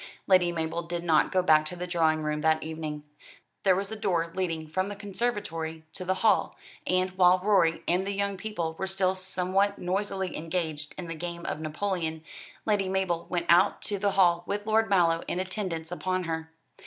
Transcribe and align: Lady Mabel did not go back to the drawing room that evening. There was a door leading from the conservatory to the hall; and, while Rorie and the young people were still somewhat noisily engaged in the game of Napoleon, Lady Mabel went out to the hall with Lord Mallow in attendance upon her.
Lady 0.25 0.51
Mabel 0.51 0.81
did 0.81 1.03
not 1.03 1.31
go 1.31 1.43
back 1.43 1.63
to 1.67 1.75
the 1.75 1.85
drawing 1.85 2.23
room 2.23 2.41
that 2.41 2.63
evening. 2.63 3.03
There 3.61 3.75
was 3.75 3.91
a 3.91 3.95
door 3.95 4.31
leading 4.33 4.67
from 4.67 4.87
the 4.87 4.95
conservatory 4.95 5.83
to 5.93 6.03
the 6.03 6.15
hall; 6.25 6.57
and, 6.87 7.11
while 7.11 7.37
Rorie 7.37 7.83
and 7.87 8.07
the 8.07 8.11
young 8.11 8.35
people 8.35 8.75
were 8.79 8.87
still 8.87 9.13
somewhat 9.13 9.77
noisily 9.77 10.35
engaged 10.35 10.95
in 10.97 11.05
the 11.05 11.13
game 11.13 11.45
of 11.45 11.59
Napoleon, 11.59 12.23
Lady 12.65 12.89
Mabel 12.89 13.27
went 13.29 13.45
out 13.47 13.83
to 13.83 13.99
the 13.99 14.13
hall 14.13 14.41
with 14.47 14.65
Lord 14.65 14.89
Mallow 14.89 15.21
in 15.27 15.39
attendance 15.39 15.91
upon 15.91 16.23
her. 16.23 16.51